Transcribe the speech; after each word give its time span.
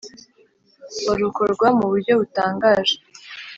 Barokorwa 1.05 1.67
mu 1.77 1.85
buryo 1.91 2.13
butangaje 2.19 2.95